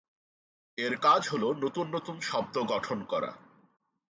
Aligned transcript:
এর 0.77 0.93
কাজ 0.97 1.21
হলো 1.29 1.47
নতুন 1.53 1.85
নতুন 1.95 2.15
শব্দ 2.21 2.55
গঠন 2.63 2.99
করা। 3.03 3.31